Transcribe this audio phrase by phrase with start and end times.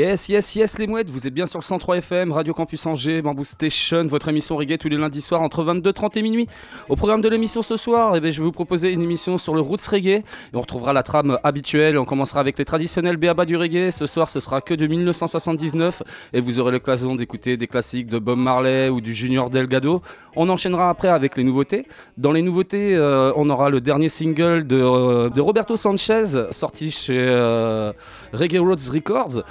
[0.00, 3.20] Yes, yes, yes, les mouettes, vous êtes bien sur le 103 FM, Radio Campus Angers,
[3.20, 6.48] Bamboo Station, votre émission reggae tous les lundis soirs entre 22h30 et minuit.
[6.88, 9.54] Au programme de l'émission ce soir, eh bien, je vais vous proposer une émission sur
[9.54, 10.22] le roots reggae.
[10.54, 11.98] On retrouvera la trame habituelle.
[11.98, 13.90] On commencera avec les traditionnels béaba du reggae.
[13.90, 18.18] Ce soir, ce sera que de 1979 et vous aurez l'occasion d'écouter des classiques de
[18.18, 20.00] Bob Marley ou du Junior Delgado.
[20.34, 21.86] On enchaînera après avec les nouveautés.
[22.16, 27.18] Dans les nouveautés, euh, on aura le dernier single de, euh, Roberto Sanchez sorti chez
[27.18, 27.92] euh,
[28.32, 29.44] Reggae Roads Records.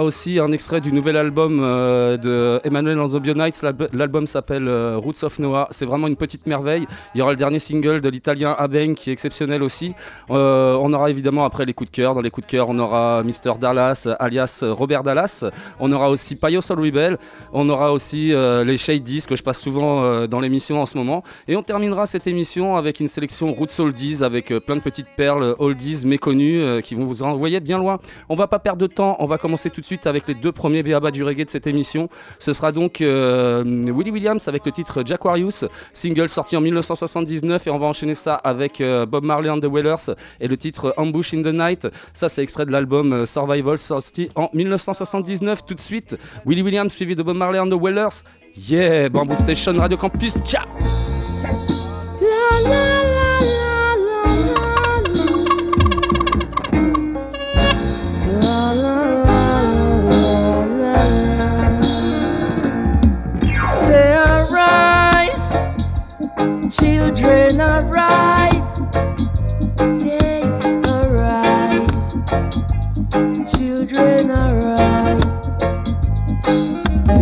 [0.00, 3.60] Aussi un extrait du nouvel album euh, de Emmanuel Bionites.
[3.62, 5.68] L'alb- L'album s'appelle euh, Roots of Noah.
[5.70, 6.86] C'est vraiment une petite merveille.
[7.14, 9.92] Il y aura le dernier single de l'italien Abeng qui est exceptionnel aussi.
[10.30, 12.14] Euh, on aura évidemment après les coups de cœur.
[12.14, 13.58] Dans les coups de cœur, on aura Mr.
[13.60, 15.44] Dallas, alias Robert Dallas.
[15.80, 17.18] On aura aussi Payo Soul Rebel.
[17.52, 18.32] On aura aussi
[18.64, 21.22] les Shadies que je passe souvent dans l'émission en ce moment.
[21.48, 25.54] Et on terminera cette émission avec une sélection Roots Oldies avec plein de petites perles
[25.58, 27.98] oldies méconnues qui vont vous envoyer bien loin.
[28.28, 29.16] On va pas perdre de temps.
[29.18, 31.66] On va commencer tout de suite avec les deux premiers béabas du reggae de cette
[31.66, 32.08] émission.
[32.38, 37.70] Ce sera donc euh, Willie Williams avec le titre Jaquarius, single sorti en 1979 et
[37.70, 41.34] on va enchaîner ça avec euh, Bob Marley and the Wailers et le titre Ambush
[41.34, 41.86] in the Night.
[42.14, 46.16] Ça c'est extrait de l'album euh, Survival sorti en 1979 tout de suite.
[46.46, 48.22] Willie Williams suivi de Bob Marley and the Wailers.
[48.56, 50.38] Yeah, Bamboo Station Radio Campus.
[50.44, 50.66] Ciao.
[66.72, 68.88] Children arise.
[70.02, 70.46] Yeah,
[70.96, 72.14] arise,
[73.54, 75.40] children arise.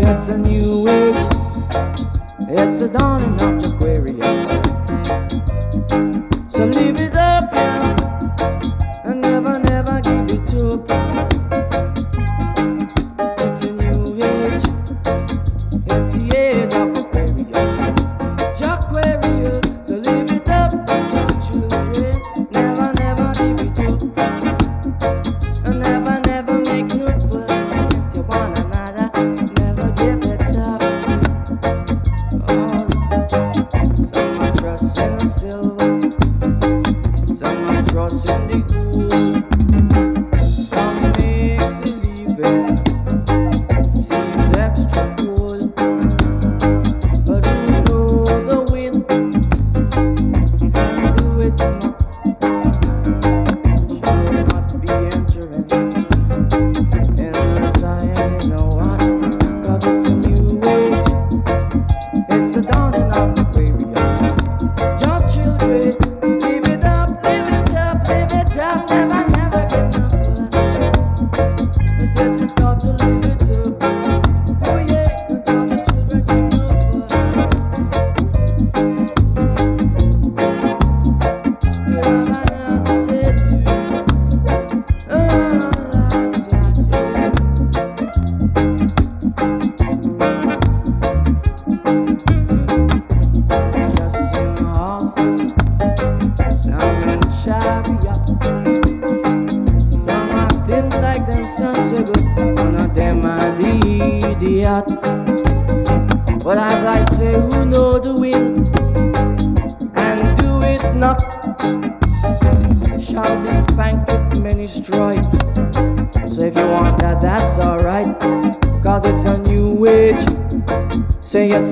[0.02, 1.16] It's a new age,
[2.48, 4.38] it's the dawning of Aquarius.
[6.48, 7.52] So live it up,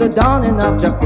[0.08, 0.97] dawning of Japan.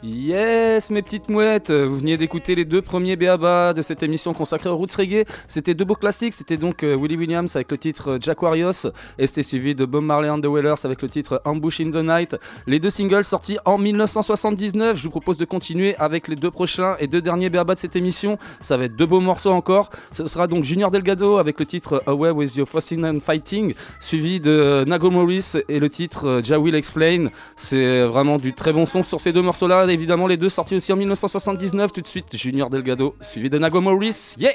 [0.00, 4.70] Yes, mes petites mouettes, vous veniez d'écouter les deux premiers BABA de cette émission consacrée
[4.70, 5.24] aux roots reggae.
[5.48, 8.86] C'était deux beaux classiques, c'était donc euh, Willie Williams avec le titre euh, Jaquarius
[9.18, 11.96] et c'était suivi de Bob Marley and the Wailers avec le titre Ambush in the
[11.96, 12.36] Night.
[12.68, 14.96] Les deux singles sortis en 1979.
[14.96, 17.96] Je vous propose de continuer avec les deux prochains et deux derniers BABA de cette
[17.96, 18.38] émission.
[18.60, 19.90] Ça va être deux beaux morceaux encore.
[20.12, 23.74] Ce sera donc Junior Delgado avec le titre euh, Away with Your Fussing and Fighting,
[23.98, 27.30] suivi de Nago Morris et le titre Ja Will Explain.
[27.56, 30.92] C'est vraiment du très bon son sur ces deux morceaux-là évidemment, les deux sortis aussi
[30.92, 31.92] en 1979.
[31.92, 34.34] Tout de suite, Junior Delgado, suivi de Nago Morris.
[34.38, 34.52] Yeah!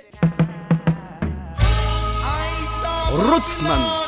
[3.12, 4.03] Rootsman.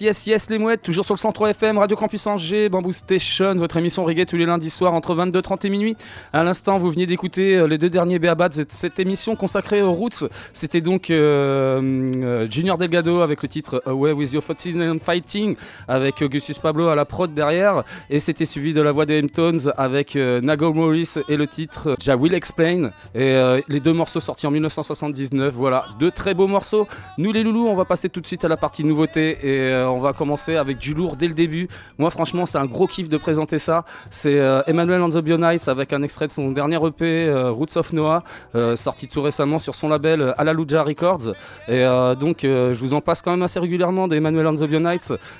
[0.00, 3.78] Yes, yes, les mouettes, toujours sur le 103 FM, Radio Campus Angers, Bamboo Station, votre
[3.78, 5.96] émission reggae tous les lundis soirs entre 22h30 et minuit.
[6.32, 9.92] À l'instant, vous veniez d'écouter euh, les deux derniers Béabats de cette émission consacrée aux
[9.92, 10.28] roots.
[10.52, 11.80] C'était donc euh,
[12.22, 15.56] euh, Junior Delgado avec le titre Away with your Foxes and Fighting,
[15.88, 17.82] avec Augustus Pablo à la prod derrière.
[18.08, 21.96] Et c'était suivi de la voix des Hamptons avec euh, Nago Morris et le titre
[22.00, 22.90] Ja Will Explain.
[23.16, 23.36] Et
[23.68, 26.86] les deux morceaux sortis en 1979, voilà, deux très beaux morceaux.
[27.16, 30.56] Nous les loulous, on va passer tout de suite à la partie nouveauté et commencer
[30.56, 31.68] avec du lourd dès le début.
[31.98, 33.84] Moi franchement c'est un gros kiff de présenter ça.
[34.10, 37.92] C'est euh, Emmanuel and the avec un extrait de son dernier EP euh, Roots of
[37.92, 38.22] Noah
[38.54, 41.28] euh, sorti tout récemment sur son label euh, Alaluja Records.
[41.68, 44.68] Et euh, donc euh, je vous en passe quand même assez régulièrement d'Emmanuel and the.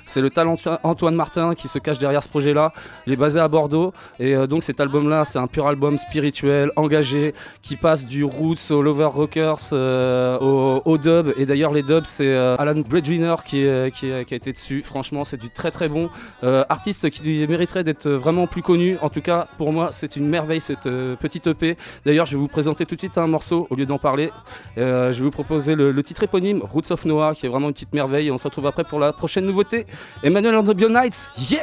[0.05, 2.73] C'est le talent Antoine Martin qui se cache derrière ce projet-là.
[3.07, 6.71] Il est basé à Bordeaux et euh, donc cet album-là c'est un pur album spirituel,
[6.75, 10.37] engagé, qui passe du roots au lover rockers, euh,
[10.85, 11.33] au, dub.
[11.37, 14.81] Et d'ailleurs les dubs c'est euh, Alan Breadwinner qui, est- dessus.
[14.83, 16.09] Franchement c'est du très très bon
[16.43, 18.97] euh, artiste qui mériterait d'être vraiment plus connu.
[19.01, 21.77] En tout cas pour moi c'est une merveille cette euh, petite EP.
[22.05, 24.31] D'ailleurs je vais vous présenter tout de suite un morceau au lieu d'en parler.
[24.77, 27.73] Euh, je vais vous proposer le, titre éponyme Roots of Noah qui est vraiment une
[27.73, 28.31] petite merveille.
[28.31, 29.85] On se retrouve après pour la prochaine nouveauté.
[30.23, 31.61] Emmanuel and the Bionites, yeah!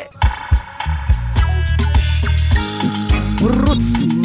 [3.43, 4.16] Roots,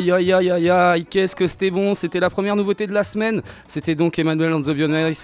[0.00, 3.04] Faux, ya ya ya ya, qu'est-ce que c'était bon, c'était la première nouveauté de la
[3.04, 3.42] semaine.
[3.70, 4.62] C'était donc Emmanuel and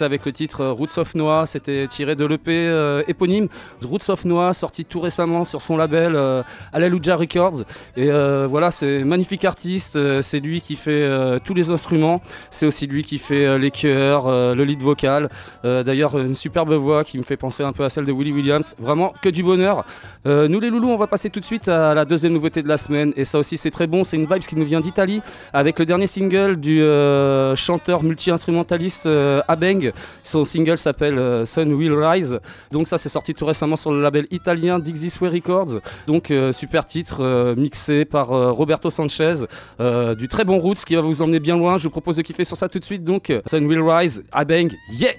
[0.03, 3.49] avec le titre Roots of Noah, c'était tiré de l'EP euh, éponyme
[3.83, 7.63] Roots of Noah, sorti tout récemment sur son label euh, Alleluia Records.
[7.97, 12.23] Et euh, voilà, c'est magnifique artiste, euh, c'est lui qui fait euh, tous les instruments,
[12.53, 15.29] c'est aussi lui qui fait les chœurs, le lead vocal.
[15.65, 18.77] D'ailleurs, une superbe voix qui me fait penser un peu à celle de Willie Williams.
[18.79, 19.85] Vraiment que du bonheur.
[20.25, 22.79] Nous les loulous, on va passer tout de suite à la deuxième nouveauté de la
[22.79, 23.13] semaine.
[23.17, 24.05] Et ça aussi, c'est très bon.
[24.05, 25.21] C'est une vibe qui nous vient d'Italie
[25.53, 26.81] avec le dernier single du
[27.57, 28.36] chanteur multi-instrumentaliste
[29.07, 29.93] euh, Abeng.
[30.23, 32.41] Son single s'appelle euh, Sun Will Rise.
[32.73, 35.81] Donc ça c'est sorti tout récemment sur le label italien Dixie Sway Records.
[36.07, 39.35] Donc euh, super titre mixé par Roberto Sanchez
[40.19, 41.77] du très bon Roots qui va vous emmener bien loin.
[41.79, 43.05] Je vous propose de kiffer sur ça tout de suite.
[43.05, 45.13] Donc Sun Will Rise, Abeng, yeah!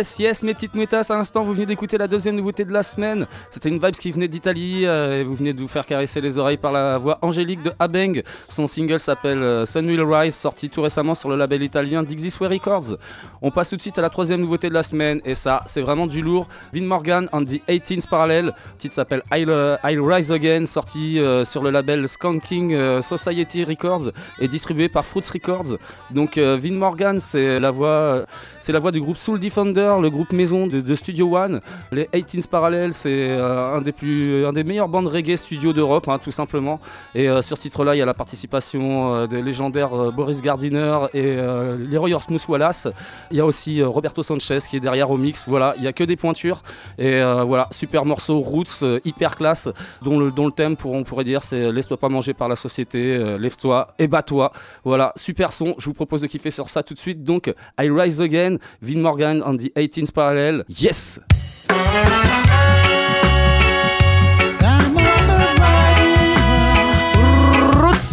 [0.00, 2.82] Yes, yes, mes petites mouettasses, à l'instant, vous venez d'écouter la deuxième nouveauté de la
[2.82, 3.26] semaine.
[3.50, 6.38] C'était une vibe qui venait d'Italie euh, et vous venez de vous faire caresser les
[6.38, 8.22] oreilles par la voix angélique de Abeng.
[8.60, 12.30] Son single s'appelle euh, Sun Will Rise, sorti tout récemment sur le label italien Dixie
[12.30, 12.98] Sway Records.
[13.40, 15.80] On passe tout de suite à la troisième nouveauté de la semaine et ça, c'est
[15.80, 16.46] vraiment du lourd.
[16.74, 18.44] Vin Morgan and the 18th Parallel.
[18.44, 23.64] Le titre s'appelle I'll, euh, I'll Rise Again, sorti euh, sur le label Skanking Society
[23.64, 25.78] Records et distribué par Fruits Records.
[26.10, 28.26] Donc Vin Morgan, c'est la voix,
[28.60, 31.62] c'est la voix du groupe Soul Defender, le groupe maison de, Studio One.
[31.92, 36.18] Les 18th Parallel, c'est un des plus, un des meilleurs bandes reggae studio d'Europe, hein,
[36.22, 36.78] tout simplement.
[37.14, 40.98] Et sur ce titre-là, il y a la participation euh, des légendaires euh, Boris Gardiner
[41.14, 42.88] et euh, Leroy Smooth Wallace.
[43.30, 45.48] Il y a aussi Roberto Sanchez qui est derrière au mix.
[45.48, 46.62] Voilà, il y a que des pointures.
[46.98, 49.68] Et voilà, super morceau, roots, hyper classe,
[50.02, 52.56] dont le, dont le thème, pour, on pourrait dire, c'est laisse-toi pas manger par la
[52.56, 54.52] société, lève-toi et bats-toi.
[54.84, 55.74] Voilà, super son.
[55.78, 57.24] Je vous propose de kiffer sur ça tout de suite.
[57.24, 60.64] Donc, I Rise Again, Vin Morgan on the 18th Parallel.
[60.68, 61.20] Yes!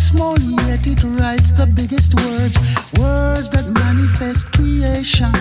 [0.00, 2.56] small yet it writes the biggest words.
[2.98, 5.34] Words that manifest creation.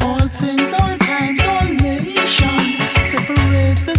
[0.00, 2.78] All things, all times, all nations.
[3.04, 3.97] Separate the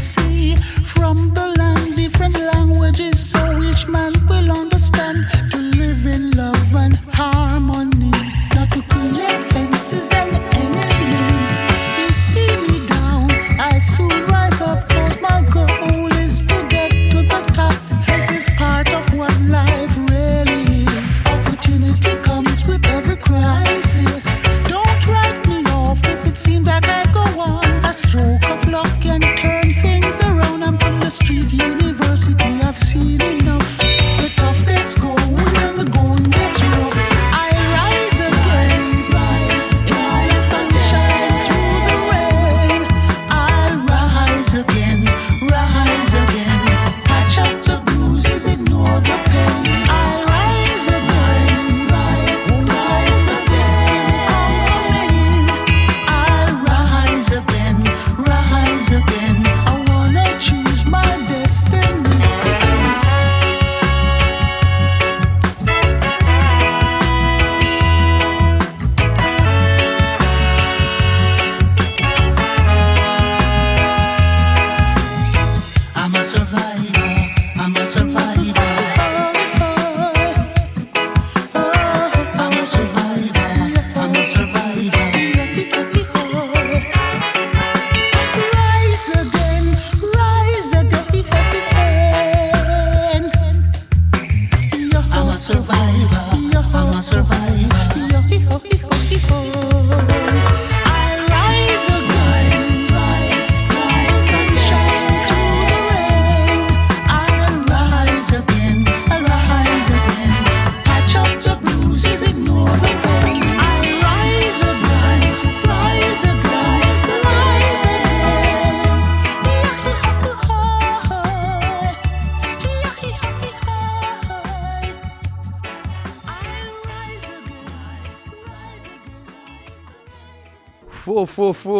[131.19, 131.78] ô fofo,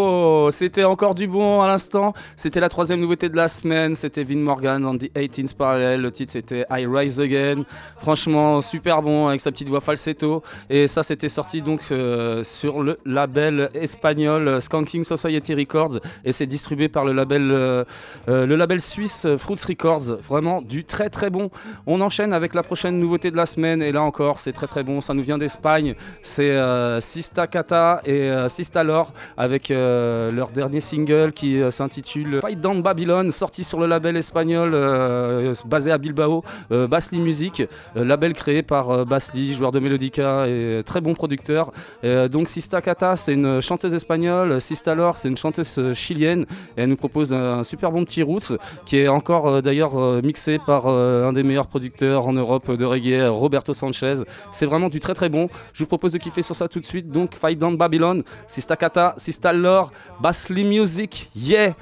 [0.60, 2.12] C'était encore du bon à l'instant.
[2.36, 3.96] C'était la troisième nouveauté de la semaine.
[3.96, 6.02] C'était Vin Morgan dans The 18th Parallel.
[6.02, 7.64] Le titre c'était I Rise Again.
[7.98, 10.44] Franchement, super bon avec sa petite voix falsetto.
[10.70, 16.02] Et ça, c'était sorti donc euh, sur le label espagnol Skanking Society Records.
[16.26, 17.86] Et c'est distribué par le label, euh,
[18.28, 20.18] euh, le label suisse Fruits Records.
[20.28, 21.52] Vraiment du très très bon.
[21.88, 23.82] On enchaîne avec la prochaine nouveauté de la semaine.
[23.82, 25.00] Et là encore, c'est très très bon.
[25.00, 25.96] Ça nous vient d'Espagne.
[26.22, 32.60] C'est euh, Sista Cata et Sista Lore avec euh, dernier single qui euh, s'intitule Fight
[32.60, 37.64] Down Babylon, sorti sur le label espagnol euh, basé à Bilbao, euh, Basli Music,
[37.96, 41.72] euh, label créé par euh, Basli, joueur de Melodica et très bon producteur.
[42.04, 46.46] Euh, donc Sista Cata, c'est une chanteuse espagnole, Sista Lore, c'est une chanteuse euh, chilienne
[46.76, 50.60] elle nous propose un, super bon petit roots qui est encore euh, d'ailleurs euh, mixé
[50.60, 54.16] par euh, un des meilleurs producteurs en Europe de reggae, Roberto Sanchez.
[54.52, 55.50] C'est vraiment du très très bon.
[55.74, 57.10] Je vous propose de kiffer sur ça tout de suite.
[57.10, 61.74] Donc Fight Down Babylon, Sista Cata, Sista Lore, Basli Music, yeah,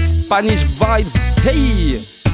[0.00, 2.25] Spanish vibes, hey.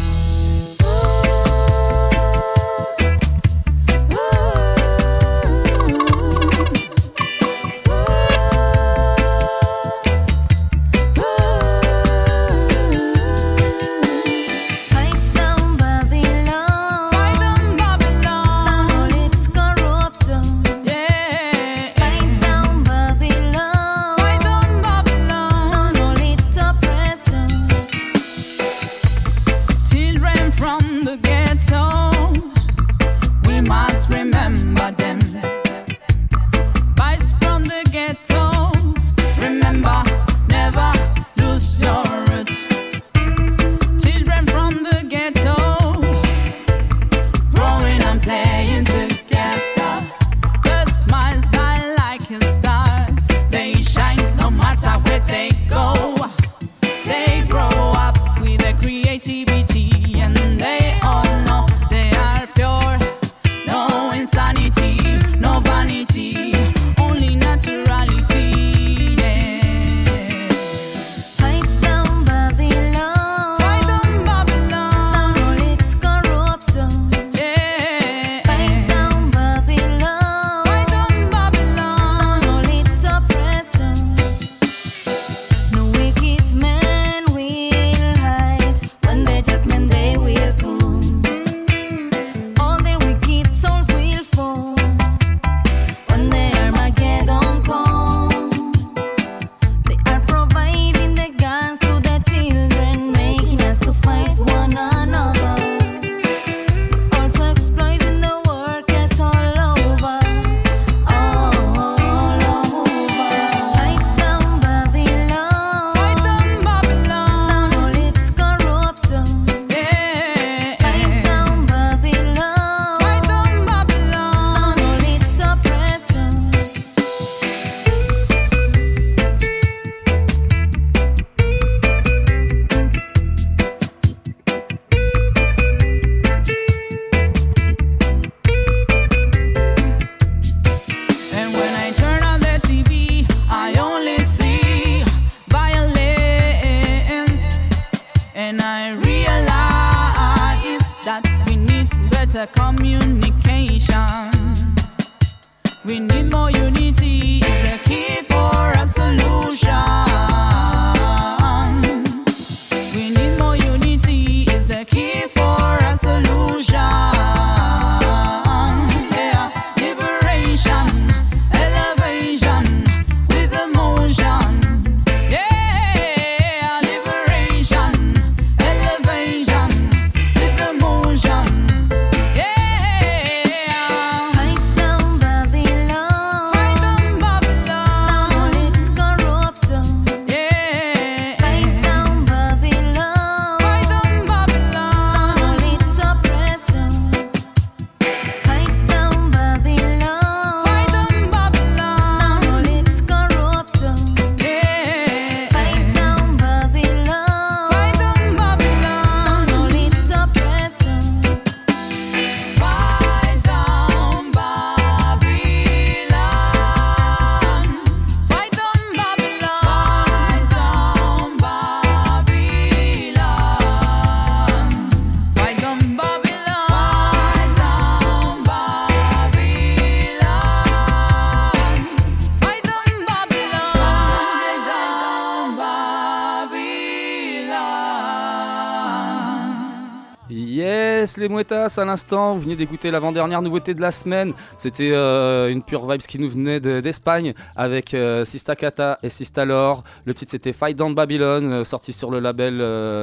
[241.23, 244.33] Les mouettas à l'instant, vous venez d'écouter l'avant-dernière nouveauté de la semaine.
[244.59, 249.09] C'était euh, une pure vibes qui nous venait de- d'Espagne avec euh, Sista Kata et
[249.09, 249.85] Sista Lore.
[250.05, 252.59] Le titre c'était Fight Down Babylon, euh, sorti sur le label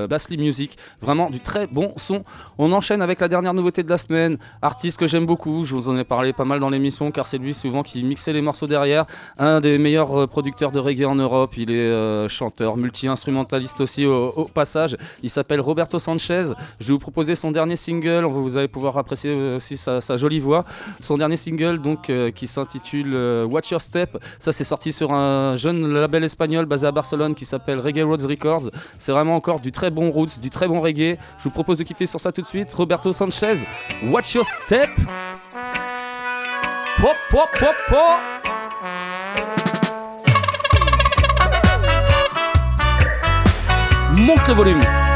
[0.09, 0.77] Bassly Music.
[1.01, 2.23] Vraiment du très bon son.
[2.57, 4.37] On enchaîne avec la dernière nouveauté de la semaine.
[4.61, 7.37] Artiste que j'aime beaucoup, je vous en ai parlé pas mal dans l'émission car c'est
[7.37, 9.05] lui souvent qui mixait les morceaux derrière.
[9.37, 11.55] Un des meilleurs producteurs de reggae en Europe.
[11.55, 14.97] Il est chanteur, multi-instrumentaliste aussi au, au passage.
[15.23, 16.43] Il s'appelle Roberto Sanchez.
[16.81, 18.08] Je vais vous proposer son dernier single.
[18.17, 20.65] Vous allez pouvoir apprécier aussi sa, jolie voix.
[20.99, 24.17] Son dernier single donc euh, qui s'intitule euh, Watch Your Step.
[24.39, 28.27] Ça c'est sorti sur un jeune label espagnol basé à Barcelone qui s'appelle Reggae Roads
[28.27, 28.69] Records.
[28.97, 31.17] C'est vraiment encore du très bon roots, du très bon reggae.
[31.37, 32.73] Je vous propose de kiffer sur ça tout de suite.
[32.73, 33.65] Roberto Sanchez,
[34.05, 34.89] Watch Your Step.
[36.99, 37.15] Pop.
[44.15, 45.08] Monte le volume.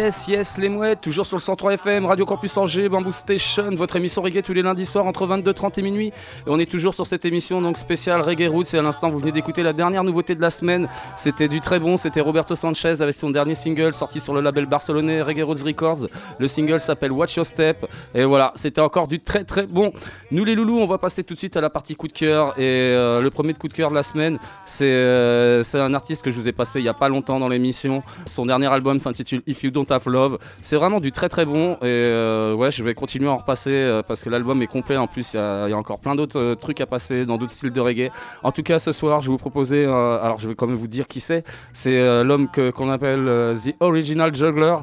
[0.00, 3.96] Yes, yes, les mouettes, toujours sur le 103 FM, Radio Campus Angers, Bamboo Station, votre
[3.96, 6.06] émission reggae tous les lundis soirs entre 22h30 et minuit.
[6.06, 6.12] Et
[6.46, 8.72] on est toujours sur cette émission donc spéciale Reggae Roots.
[8.72, 10.88] Et à l'instant, vous venez d'écouter la dernière nouveauté de la semaine.
[11.18, 14.64] C'était du très bon, c'était Roberto Sanchez avec son dernier single sorti sur le label
[14.64, 16.06] barcelonais Reggae Roots Records.
[16.38, 17.84] Le single s'appelle Watch Your Step.
[18.14, 19.92] Et voilà, c'était encore du très très bon.
[20.32, 22.58] Nous les loulous, on va passer tout de suite à la partie coup de cœur.
[22.58, 26.30] Et euh, le premier coup de cœur de la semaine, c'est euh, un artiste que
[26.30, 28.02] je vous ai passé il y a pas longtemps dans l'émission.
[28.26, 30.38] Son dernier album s'intitule If You Don't Have Love.
[30.60, 31.74] C'est vraiment du très très bon.
[31.74, 34.96] Et euh, ouais, je vais continuer à en repasser parce que l'album est complet.
[34.96, 37.80] En plus, il y, a encore plein d'autres trucs à passer dans d'autres styles de
[37.80, 38.10] reggae.
[38.42, 39.84] En tout cas, ce soir, je vais vous proposer.
[39.84, 41.44] alors, je vais quand même vous dire qui c'est.
[41.72, 44.76] C'est l'homme qu'on appelle The Original Juggler,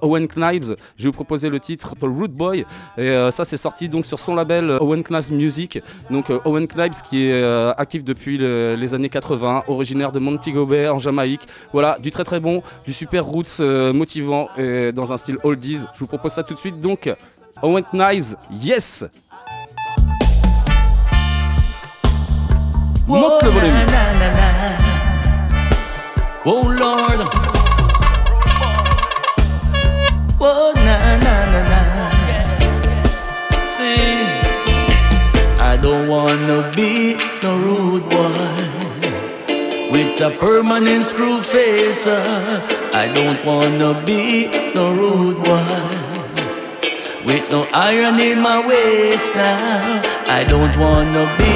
[0.00, 0.76] Owen Knives.
[0.96, 2.61] Je vais vous proposer le titre The Root Boy.
[2.98, 5.80] Et euh, ça, c'est sorti donc sur son label euh, Owen Knives Music.
[6.10, 7.42] Donc, euh, Owen Knives qui est
[7.76, 11.46] actif depuis le- les années 80, originaire de Montego Bay en Jamaïque.
[11.72, 13.60] Voilà, du très très bon, du super roots
[13.94, 15.80] motivant et dans un style oldies.
[15.94, 16.80] Je vous propose ça tout de suite.
[16.80, 17.10] Donc,
[17.62, 19.04] Owen Knives, yes!
[23.06, 23.74] Monte le volume.
[26.44, 26.62] Oh.
[30.40, 31.21] Oh na.
[35.82, 42.06] Don't wanna be no rude one with a permanent screw face.
[42.06, 50.00] I don't wanna be no rude one With no iron in my waist now,
[50.38, 51.54] I don't wanna be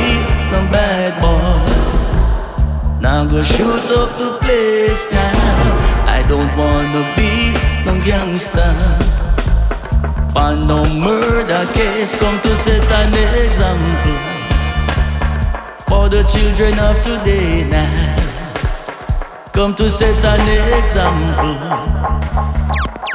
[0.53, 3.01] no bad boy.
[3.01, 6.17] Now go shoot up the place now.
[6.17, 7.33] I don't wanna be
[7.87, 9.26] no gangster.
[10.37, 14.17] On no murder case, come to set an example
[15.89, 18.15] for the children of today now.
[19.55, 20.47] Come to set an
[20.79, 21.57] example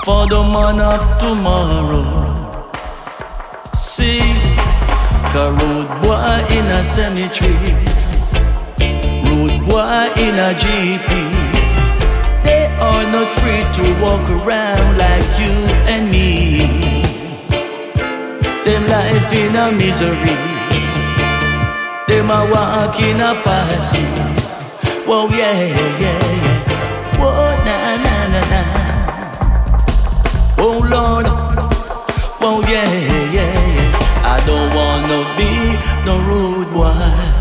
[0.03, 2.71] for the man of tomorrow.
[3.77, 4.21] See,
[5.35, 7.75] road boy in a cemetery.
[9.29, 11.09] Rude boy in a GP.
[12.43, 15.53] They are not free to walk around like you
[15.85, 16.80] and me.
[18.65, 20.37] Them life in a misery.
[22.07, 24.05] Them a walk in a passy.
[25.07, 27.17] Whoa, yeah, yeah, yeah.
[27.19, 28.61] Whoa, na, na, na, na.
[30.59, 31.27] Oh, Lord.
[32.41, 34.35] Whoa, yeah, yeah, yeah.
[34.35, 35.51] I don't wanna be
[36.05, 37.31] no rude boy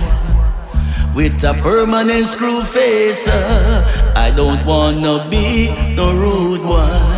[1.15, 3.29] with a permanent screw face.
[3.29, 7.10] uh, I don't wanna be no rude boy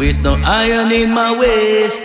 [0.00, 2.04] with no iron in my waist.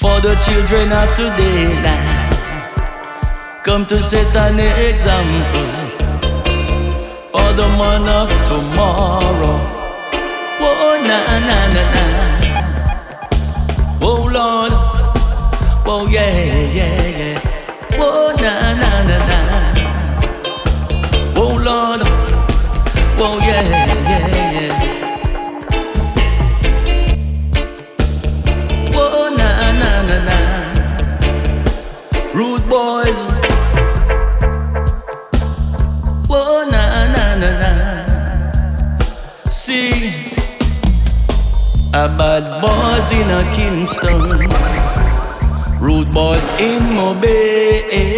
[0.00, 2.30] For the children of today now
[3.64, 5.92] come to set an example
[7.32, 9.71] for the man of tomorrow.
[10.64, 12.04] Oh, na na na na.
[14.00, 14.72] Oh, Lord.
[15.86, 16.36] Oh, yeah,
[16.78, 17.40] yeah, yeah.
[17.98, 19.38] Oh, na na na na.
[21.36, 22.02] Oh, Lord.
[23.24, 23.62] Oh, yeah,
[24.10, 24.72] yeah, yeah.
[28.94, 29.48] Oh, na
[29.80, 30.38] na na na.
[32.34, 33.31] Rude boys.
[41.94, 44.48] A bad boys in a Kingston,
[45.78, 48.16] rude boys in Mobay,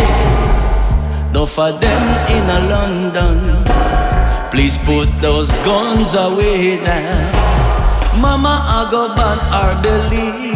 [1.32, 3.64] no for them in a London.
[4.52, 7.32] Please put those guns away now.
[8.20, 10.54] Mama, I go ban our belly.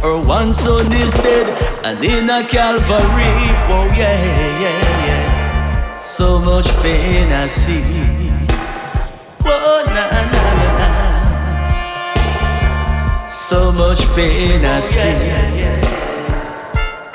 [0.00, 1.48] Her one son is dead
[1.84, 3.34] and in a Calvary.
[3.66, 4.22] Oh yeah,
[4.62, 6.00] yeah, yeah.
[6.02, 7.82] So much pain I see.
[9.44, 10.15] Oh na
[13.48, 15.14] So much pain I see.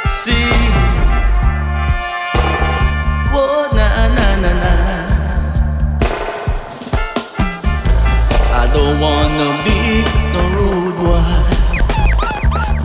[0.07, 0.47] See.
[3.35, 4.73] Oh na na na na.
[8.61, 9.79] I don't wanna be
[10.31, 11.41] no rude boy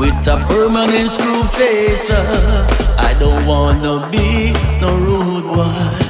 [0.01, 2.11] with a permanent screw face.
[2.11, 2.67] uh,
[2.99, 6.06] I don't wanna be no rude boy.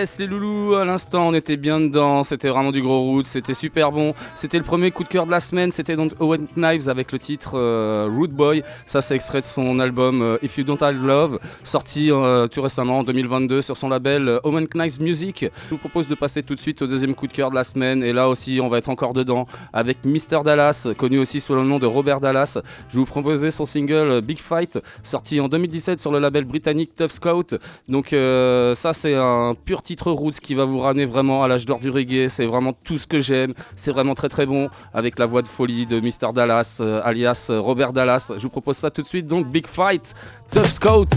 [0.00, 0.28] Yes, les
[0.74, 2.24] à l'instant, on était bien dedans.
[2.24, 4.14] C'était vraiment du gros root, c'était super bon.
[4.34, 5.72] C'était le premier coup de cœur de la semaine.
[5.72, 8.62] C'était donc Owen Knives avec le titre euh, Root Boy.
[8.86, 12.62] Ça, c'est extrait de son album euh, If You Don't Have Love, sorti euh, tout
[12.62, 15.46] récemment en 2022 sur son label Owen Knives Music.
[15.66, 17.64] Je vous propose de passer tout de suite au deuxième coup de cœur de la
[17.64, 18.02] semaine.
[18.02, 20.42] Et là aussi, on va être encore dedans avec Mr.
[20.44, 22.58] Dallas, connu aussi sous le nom de Robert Dallas.
[22.88, 27.10] Je vous proposer son single Big Fight, sorti en 2017 sur le label britannique Tough
[27.10, 27.54] Scout.
[27.88, 31.78] Donc ça c'est un pur titre roots qui va vous ramener vraiment à l'âge d'or
[31.78, 32.28] du reggae.
[32.28, 33.54] C'est vraiment tout ce que j'aime.
[33.76, 36.32] C'est vraiment très très bon avec la voix de folie de Mr.
[36.34, 38.32] Dallas, euh, alias euh, Robert Dallas.
[38.36, 39.26] Je vous propose ça tout de suite.
[39.26, 40.14] Donc Big Fight,
[40.52, 41.08] Tough Scout.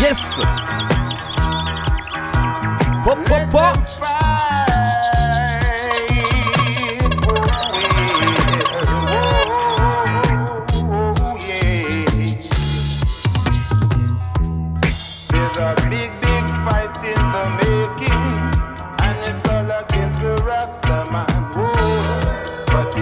[0.00, 0.40] Yes.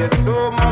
[0.08, 0.63] so much.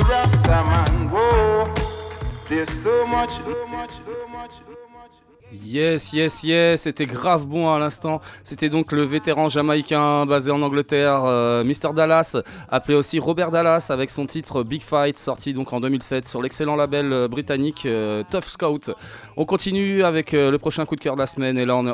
[0.00, 1.10] Against the Rasta man.
[1.10, 1.74] Whoa.
[2.48, 4.91] There's so much, so much, so much, so much.
[5.60, 8.22] Yes, yes, yes, c'était grave bon à l'instant.
[8.42, 11.92] C'était donc le vétéran jamaïcain basé en Angleterre, euh, Mr.
[11.94, 12.38] Dallas,
[12.70, 16.74] appelé aussi Robert Dallas, avec son titre Big Fight, sorti donc en 2007 sur l'excellent
[16.74, 18.92] label euh, britannique euh, Tough Scout.
[19.36, 21.86] On continue avec euh, le prochain coup de cœur de la semaine, et là on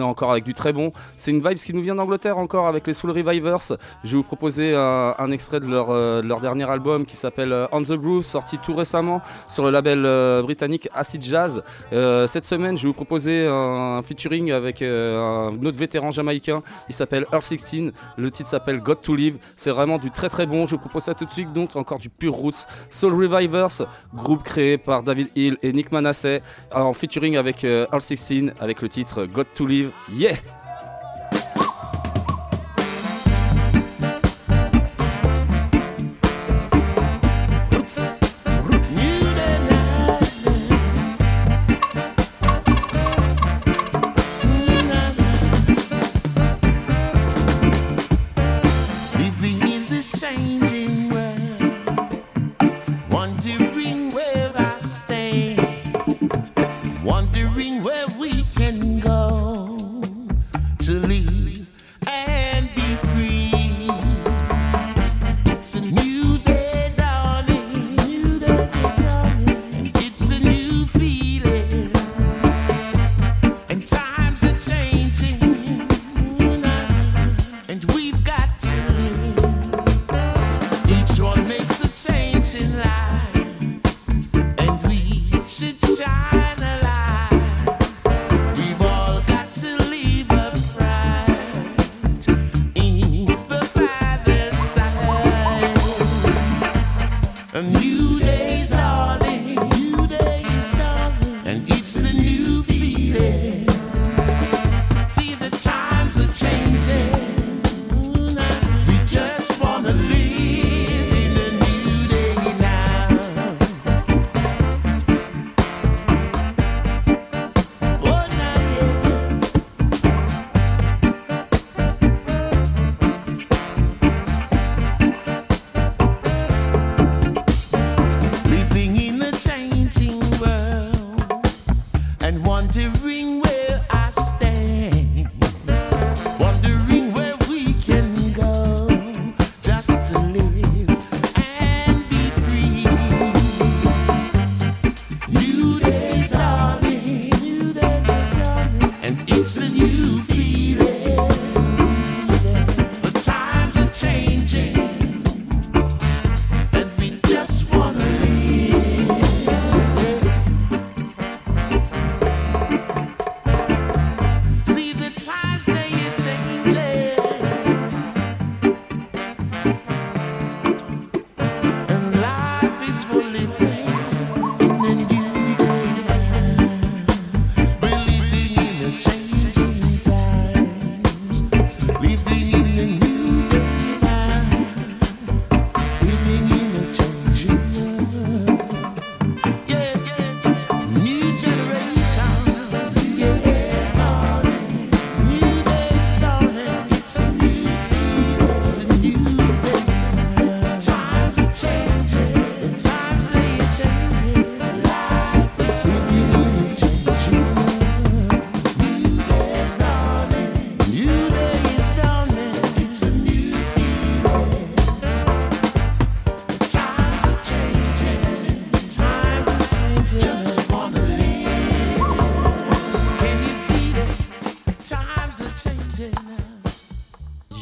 [0.00, 0.92] est, encore avec du très bon.
[1.16, 3.78] C'est une vibe qui nous vient d'Angleterre encore avec les Soul Revivers.
[4.04, 7.82] Je vais vous proposer un, extrait de leur, de leur dernier album qui s'appelle On
[7.82, 11.62] the Groove, sorti tout récemment sur le label britannique Acid Jazz.
[11.90, 16.62] Cette semaine, je vais vous proposer un featuring avec euh, un autre vétéran jamaïcain.
[16.88, 17.92] Il s'appelle Earl 16.
[18.16, 19.38] Le titre s'appelle Got to Live.
[19.54, 20.66] C'est vraiment du très très bon.
[20.66, 21.52] Je vous propose ça tout de suite.
[21.52, 22.66] Donc, encore du pur roots.
[22.90, 26.42] Soul Revivers, groupe créé par David Hill et Nick Manasseh,
[26.74, 29.92] en featuring avec euh, Earl 16 avec le titre Got to Live.
[30.12, 30.57] Yeah!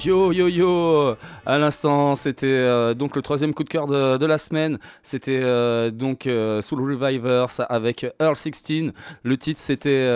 [0.06, 4.36] Yo yo yo À l'instant, c'était euh, donc le troisième coup de cœur de, la
[4.36, 4.78] semaine.
[5.04, 8.90] C'était euh, donc euh, Soul Revivers avec Earl 16.
[9.22, 10.06] Le titre c'était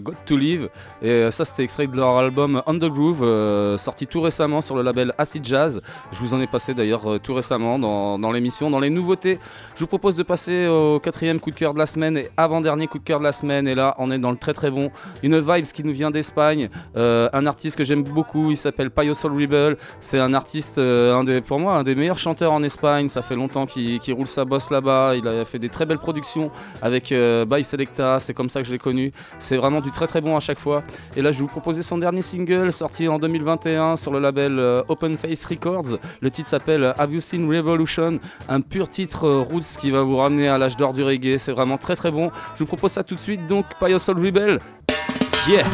[0.00, 0.68] Got to Live.
[1.02, 3.24] Et ça c'était extrait de leur album On the Groove,
[3.78, 5.80] sorti tout récemment sur le label Acid Jazz.
[6.10, 9.38] Je vous en ai passé d'ailleurs tout récemment dans, l'émission, dans les nouveautés.
[9.76, 12.88] Je vous propose de passer au quatrième coup de cœur de la semaine et avant-dernier
[12.88, 13.68] coup de cœur de la semaine.
[13.68, 14.90] Et là, on est dans le très très bon.
[15.22, 16.68] Une vibes qui nous vient d'Espagne.
[16.96, 19.76] Un artiste que j'aime beaucoup, il s'appelle Payo Soul Rebel.
[20.00, 23.08] C'est un artiste, euh, un des, pour moi, un des meilleurs chanteurs en Espagne.
[23.08, 25.14] Ça fait longtemps qu'il roule sa bosse là-bas.
[25.16, 26.50] Il a fait des très belles productions
[26.82, 28.18] avec euh, By Selecta.
[28.20, 29.12] C'est comme ça que je l'ai connu.
[29.38, 30.82] C'est vraiment du très très bon à chaque fois.
[31.16, 34.58] Et là, je vais vous proposer son dernier single sorti en 2021 sur le label
[34.58, 35.98] euh, Open Face Records.
[36.20, 38.18] Le titre s'appelle Have You Seen Revolution?
[38.48, 41.38] Un pur titre roots qui va vous ramener à l'âge d'or du reggae.
[41.38, 42.30] C'est vraiment très très bon.
[42.54, 43.46] Je vous propose ça tout de suite.
[43.46, 44.60] Donc, Pio Soul Rebel.
[45.48, 45.64] Yeah!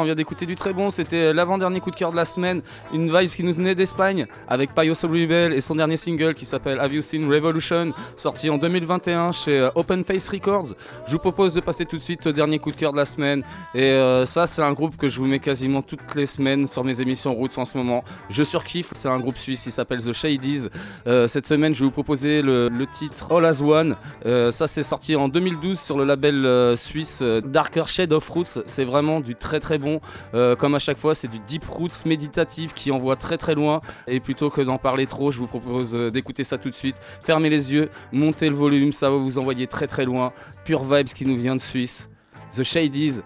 [0.00, 0.90] On vient d'écouter du très bon.
[0.90, 2.62] C'était l'avant-dernier coup de cœur de la semaine.
[2.92, 6.78] Une vibe qui nous venait d'Espagne avec Payo Rebel et son dernier single qui s'appelle
[6.80, 10.74] Have You Seen Revolution, sorti en 2021 chez euh, Open Face Records.
[11.06, 13.04] Je vous propose de passer tout de suite au dernier coup de cœur de la
[13.04, 13.42] semaine.
[13.74, 16.84] Et euh, ça, c'est un groupe que je vous mets quasiment toutes les semaines sur
[16.84, 18.04] mes émissions Roots en ce moment.
[18.28, 18.90] Je surkiffe.
[18.94, 19.66] C'est un groupe suisse.
[19.66, 20.68] Il s'appelle The Shadies.
[21.06, 23.96] Euh, cette semaine, je vais vous proposer le, titre All As One.
[24.26, 28.28] Euh, ça, c'est sorti en 2012 sur le label euh, suisse euh, Darker Shade of
[28.28, 28.62] Roots.
[28.66, 30.00] C'est vraiment du très très bon.
[30.34, 33.80] Euh, comme à chaque fois, c'est du deep roots méditatif qui envoie très très loin.
[34.06, 36.96] Et plutôt que d'en parler trop, je vous propose euh, d'écouter ça tout de suite.
[37.22, 40.32] Fermez les yeux, montez le volume, ça va vous envoyer très très loin.
[40.64, 42.08] Pure vibes qui nous vient de Suisse.
[42.56, 43.20] The Shadies,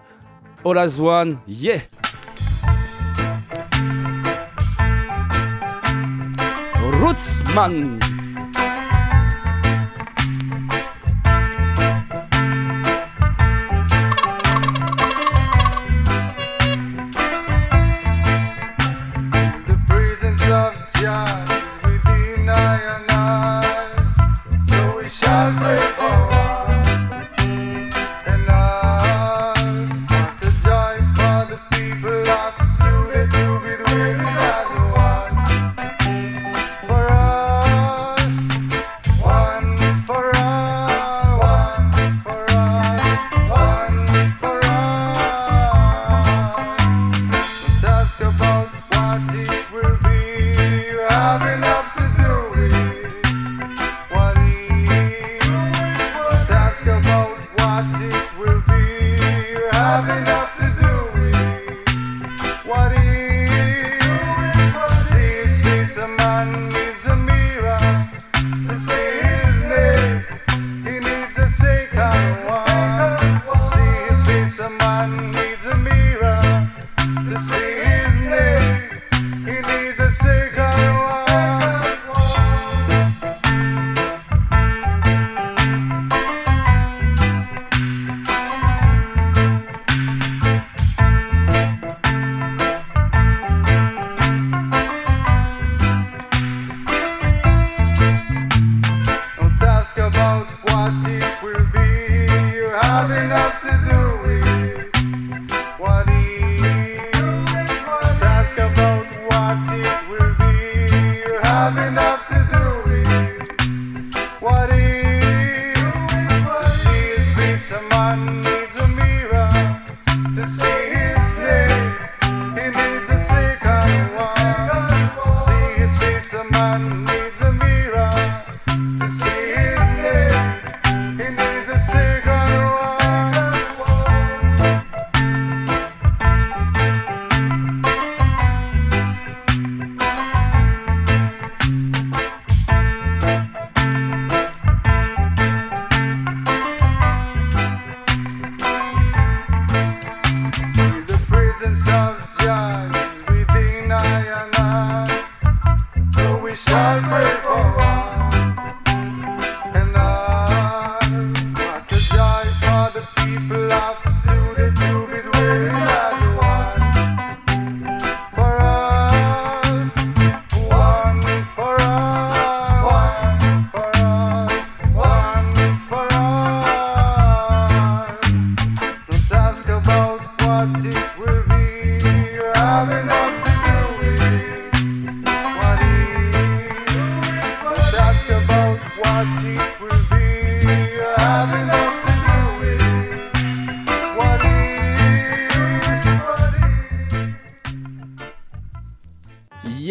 [0.65, 1.81] As One, yeah!
[6.99, 8.06] Rootsman!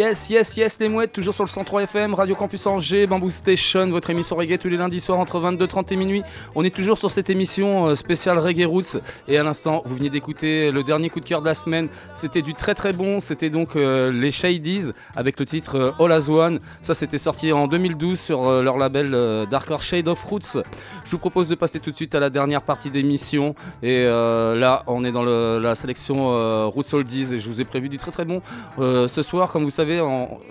[0.07, 3.89] Yes, yes, yes, les mouettes, toujours sur le 103 FM, Radio Campus Angers, Bamboo Station,
[3.89, 6.23] votre émission reggae tous les lundis soirs entre 22h30 et minuit.
[6.55, 8.99] On est toujours sur cette émission euh, spéciale Reggae Roots.
[9.27, 11.89] Et à l'instant, vous venez d'écouter le dernier coup de cœur de la semaine.
[12.15, 13.21] C'était du très très bon.
[13.21, 16.61] C'était donc euh, les Shadies avec le titre euh, All As One.
[16.83, 20.63] Ça, c'était sorti en 2012 sur euh, leur label euh, Darker Shade of Roots.
[21.05, 23.57] Je vous propose de passer tout de suite à la dernière partie d'émission.
[23.83, 27.35] Et là, on est dans la sélection Roots Oldies.
[27.35, 28.41] Et je vous ai prévu du très très bon
[28.79, 29.51] ce soir.
[29.51, 29.96] Comme vous savez,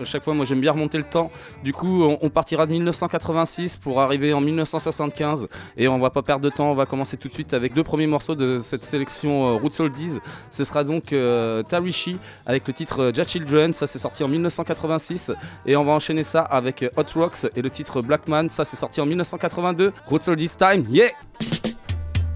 [0.03, 1.31] chaque fois, moi j'aime bien remonter le temps.
[1.63, 5.47] Du coup, on, partira de 1986 pour arriver en 1975.
[5.77, 6.71] Et on va pas perdre de temps.
[6.71, 9.79] On va commencer tout de suite avec deux premiers morceaux de cette sélection euh, Roots
[9.79, 10.19] Oldies.
[10.51, 13.73] Ce sera donc euh, Tarishi avec le titre euh, Ja Children.
[13.73, 15.31] Ça, c'est sorti en 1986.
[15.65, 18.49] Et on va enchaîner ça avec Hot Rocks et le titre Blackman.
[18.49, 19.93] Ça, c'est sorti en 1982.
[20.05, 20.85] Roots Oldies Time.
[20.89, 21.09] Yeah!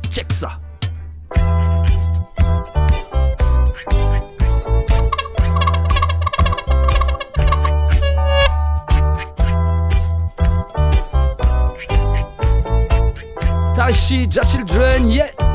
[0.10, 0.60] Check ça!
[13.80, 15.49] Taishi, Ja Children, yeah!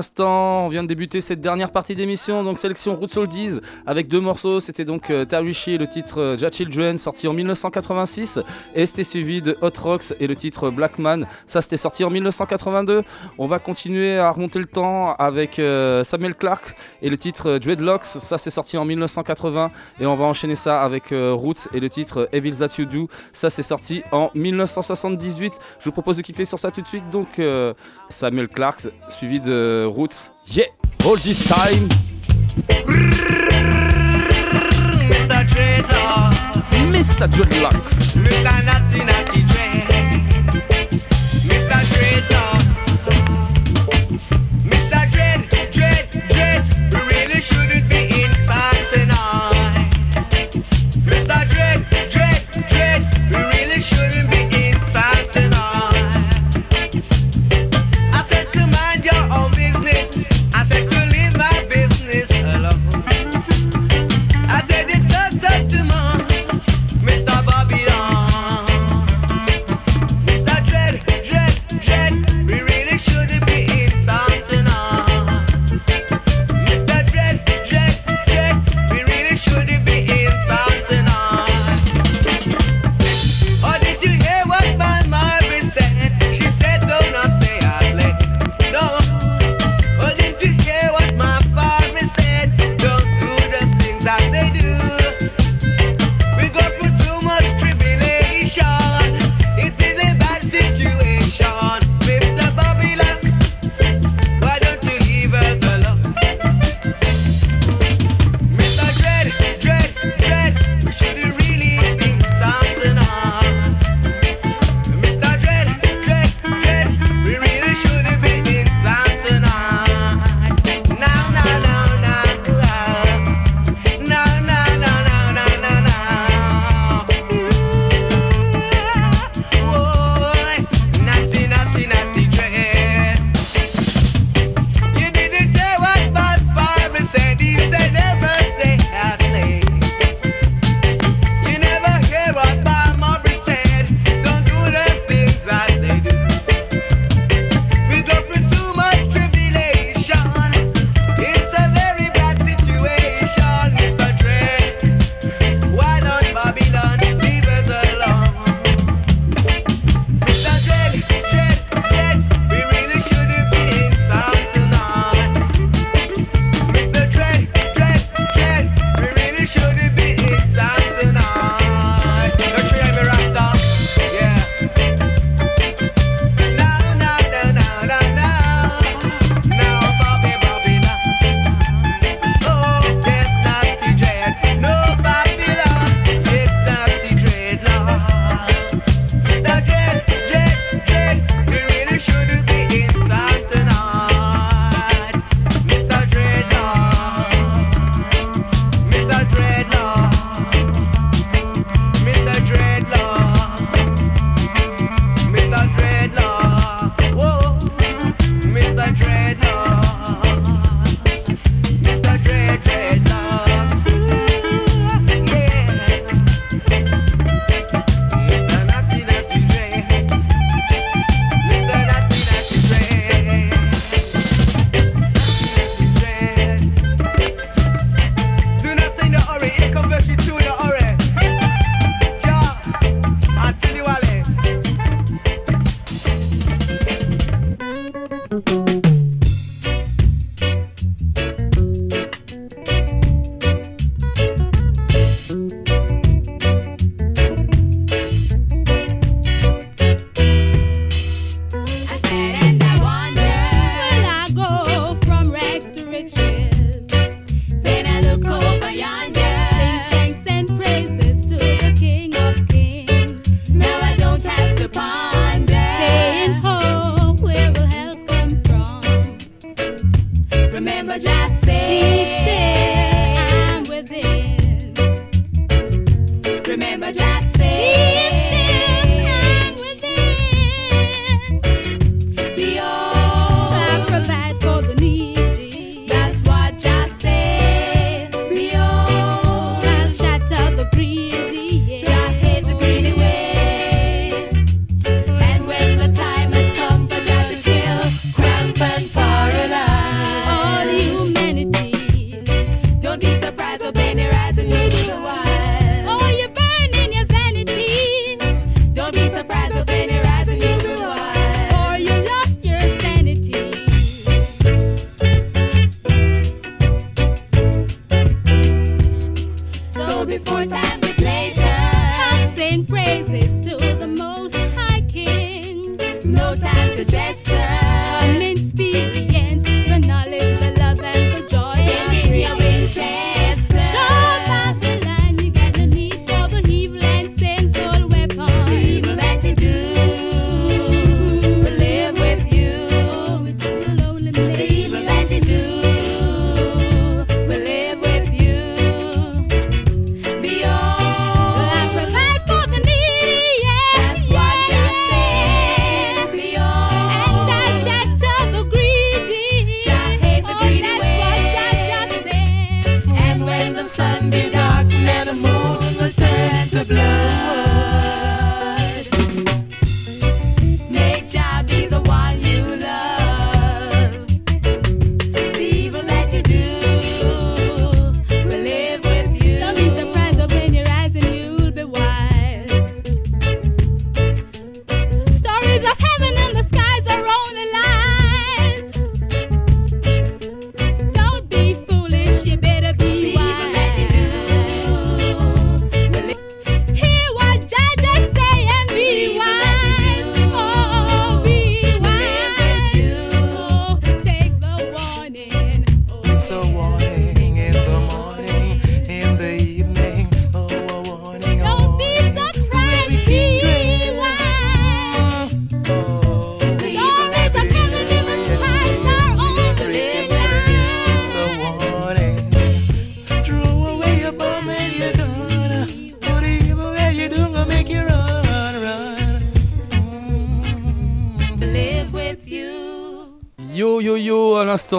[0.00, 0.39] à l'instant, on
[0.82, 5.10] de débuter cette dernière partie d'émission, donc sélection Roots Oldies, avec deux morceaux, c'était donc
[5.10, 8.40] euh, et le titre euh, Ja Children, sorti en 1986,
[8.74, 12.10] et c'était suivi de Hot Rocks et le titre Black Man, ça c'était sorti en
[12.10, 13.02] 1982.
[13.38, 17.58] On va continuer à remonter le temps avec euh, Samuel Clark et le titre euh,
[17.58, 19.70] Dreadlocks, ça c'est sorti en 1980,
[20.00, 22.84] et on va enchaîner ça avec euh, Roots et le titre euh, Evil That You
[22.84, 25.52] Do, ça c'est sorti en 1978.
[25.78, 27.74] Je vous propose de kiffer sur ça tout de suite, donc euh,
[28.08, 30.32] Samuel Clark suivi de Roots.
[30.52, 30.64] Yeah,
[31.04, 31.88] all this time.
[35.20, 35.46] Mr.
[35.46, 36.58] Dreadlocks.
[36.90, 37.28] Mr.
[37.28, 40.09] Dreadlocks.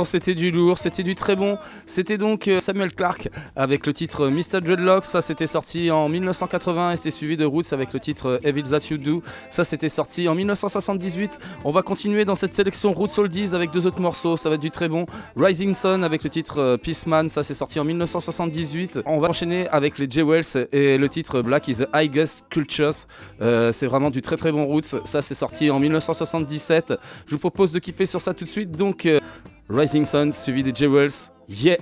[0.06, 1.58] C'était du lourd, c'était du très bon.
[1.86, 4.62] C'était donc euh, Samuel Clark avec le titre Mr.
[4.62, 8.38] Dreadlocks, ça c'était sorti en 1980 et c'était suivi de Roots avec le titre euh,
[8.44, 11.40] Evil That You Do, ça c'était sorti en 1978.
[11.64, 14.62] On va continuer dans cette sélection Roots Oldies avec deux autres morceaux, ça va être
[14.62, 15.06] du très bon.
[15.36, 19.00] Rising Sun avec le titre euh, Peaceman, ça c'est sorti en 1978.
[19.06, 20.22] On va enchaîner avec les J.
[20.22, 23.08] Wells et le titre Black is the Highest Cultures.
[23.42, 26.94] Euh, c'est vraiment du très très bon Roots, ça c'est sorti en 1977.
[27.26, 28.72] Je vous propose de kiffer sur ça tout de suite.
[28.72, 29.20] Donc, euh,
[29.74, 31.32] Rising Sun suivi des J-Wells.
[31.48, 31.78] Yeah!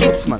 [0.00, 0.38] Rootsman.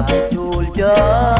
[0.00, 1.39] habitude.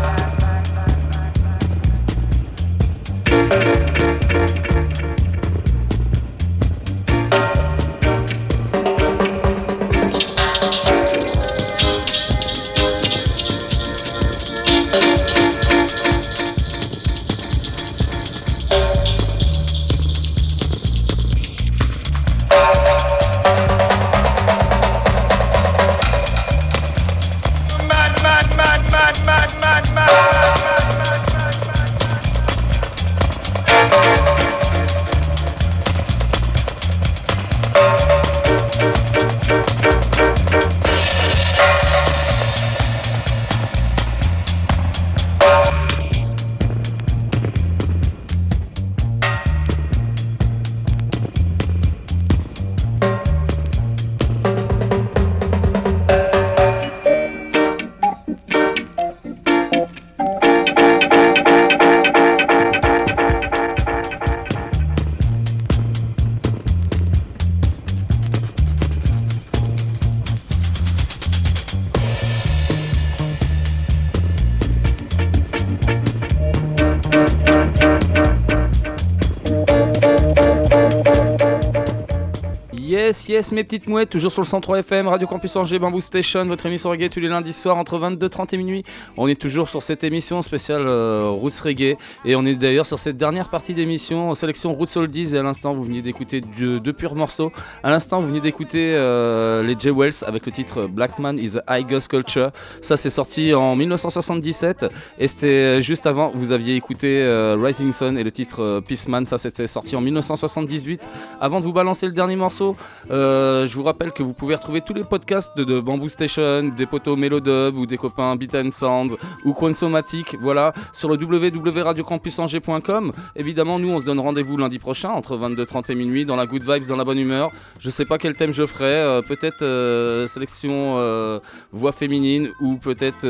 [83.49, 86.91] Mes petites mouettes, toujours sur le 103 FM, Radio Campus Angers, Bamboo Station, votre émission
[86.91, 88.83] reggae tous les lundis soirs entre 22h30 et minuit.
[89.17, 92.97] On est toujours sur cette émission spéciale euh, Roots Reggae et on est d'ailleurs sur
[92.97, 97.15] cette dernière partie d'émission sélection Roots Oldies et à l'instant vous venez d'écouter deux, purs
[97.15, 97.51] morceaux.
[97.83, 99.89] À l'instant vous venez d'écouter euh, les J.
[99.89, 102.51] Wells avec le titre Black Man is a High Ghost Culture.
[102.81, 104.85] Ça c'est sorti en 1977
[105.19, 109.25] et c'était juste avant vous aviez écouté euh, Rising Sun et le titre euh, Peaceman.
[109.25, 111.07] Ça c'était sorti en 1978.
[111.41, 112.75] Avant de vous balancer le dernier morceau,
[113.09, 117.17] je vous rappelle que vous pouvez retrouver tous les podcasts de, Bamboo Station, des potos
[117.17, 119.00] Melodub ou des copains Beat and Sound
[119.45, 123.11] ou Quansomatic, voilà, sur le www.radiocampusangers.com.
[123.35, 126.63] Évidemment, nous on se donne rendez-vous lundi prochain entre 22h30 et minuit dans la good
[126.63, 127.51] vibes, dans la bonne humeur.
[127.79, 131.39] Je sais pas quel thème je ferai, euh, peut-être euh, sélection euh,
[131.71, 133.25] voix féminine ou peut-être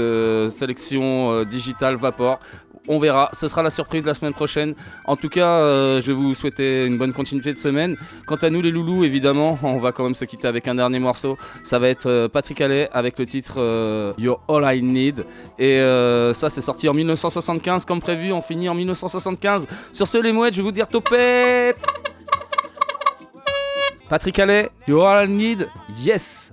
[0.49, 2.39] sélection digitale vapor.
[2.87, 4.73] On verra, ce sera la surprise la semaine prochaine.
[5.05, 7.95] En tout cas, euh, je vais vous souhaiter une bonne continuité de semaine.
[8.25, 10.99] Quant à nous les loulous, évidemment, on va quand même se quitter avec un dernier
[10.99, 11.37] morceau.
[11.63, 15.25] Ça va être euh, Patrick Allais avec le titre euh, You're All I Need.
[15.59, 15.79] Et
[16.33, 18.31] ça, c'est sorti en 1975 comme prévu.
[18.31, 19.67] On finit en 1975.
[19.93, 21.77] Sur ce, les mouettes, je vais vous dire topette
[24.09, 25.69] Patrick Allais, You're All I Need,
[26.03, 26.51] yes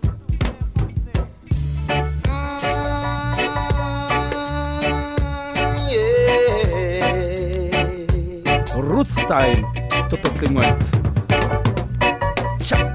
[8.81, 9.67] Roots Time,
[10.09, 10.93] topette les mouettes.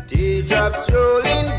[0.07, 1.57] Teardrops rolling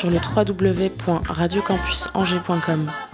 [0.00, 3.09] sur le www.radiocampusangers.com.